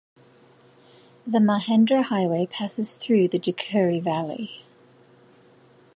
The 1.27 1.37
Mahendra 1.37 2.01
Highway 2.05 2.47
passes 2.47 2.95
through 2.95 3.27
the 3.27 3.37
Deukhuri 3.37 4.01
Valley. 4.01 4.63